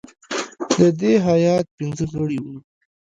[0.79, 2.55] د دې هیات پنځه غړي وه.